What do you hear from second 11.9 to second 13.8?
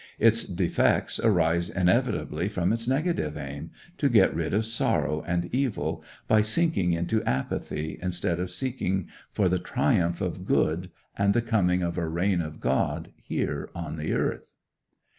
a reign of God here